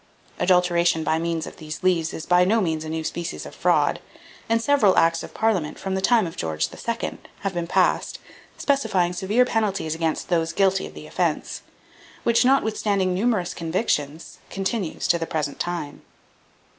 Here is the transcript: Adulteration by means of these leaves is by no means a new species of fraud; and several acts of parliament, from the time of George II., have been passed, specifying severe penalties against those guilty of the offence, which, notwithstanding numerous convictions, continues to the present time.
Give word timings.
Adulteration 0.39 1.03
by 1.03 1.19
means 1.19 1.45
of 1.45 1.57
these 1.57 1.83
leaves 1.83 2.11
is 2.11 2.25
by 2.25 2.43
no 2.43 2.59
means 2.59 2.83
a 2.83 2.89
new 2.89 3.03
species 3.03 3.45
of 3.45 3.53
fraud; 3.53 3.99
and 4.49 4.59
several 4.59 4.97
acts 4.97 5.21
of 5.21 5.31
parliament, 5.35 5.77
from 5.77 5.93
the 5.93 6.01
time 6.01 6.25
of 6.25 6.35
George 6.35 6.69
II., 6.73 7.19
have 7.41 7.53
been 7.53 7.67
passed, 7.67 8.17
specifying 8.57 9.13
severe 9.13 9.45
penalties 9.45 9.93
against 9.93 10.29
those 10.29 10.53
guilty 10.53 10.87
of 10.87 10.95
the 10.95 11.05
offence, 11.05 11.61
which, 12.23 12.43
notwithstanding 12.43 13.13
numerous 13.13 13.53
convictions, 13.53 14.39
continues 14.49 15.07
to 15.07 15.19
the 15.19 15.27
present 15.27 15.59
time. 15.59 16.01